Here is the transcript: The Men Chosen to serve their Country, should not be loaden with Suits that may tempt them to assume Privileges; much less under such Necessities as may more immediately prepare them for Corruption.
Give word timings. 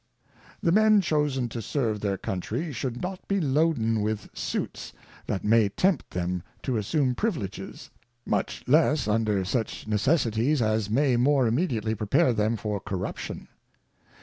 The 0.63 0.71
Men 0.71 0.99
Chosen 1.01 1.47
to 1.49 1.61
serve 1.61 1.99
their 1.99 2.17
Country, 2.17 2.73
should 2.73 3.03
not 3.03 3.27
be 3.27 3.39
loaden 3.39 4.01
with 4.01 4.31
Suits 4.35 4.93
that 5.27 5.43
may 5.43 5.69
tempt 5.69 6.09
them 6.09 6.41
to 6.63 6.75
assume 6.77 7.13
Privileges; 7.13 7.91
much 8.25 8.63
less 8.65 9.07
under 9.07 9.45
such 9.45 9.85
Necessities 9.87 10.59
as 10.59 10.89
may 10.89 11.17
more 11.17 11.45
immediately 11.45 11.93
prepare 11.93 12.33
them 12.33 12.55
for 12.57 12.79
Corruption. 12.79 13.47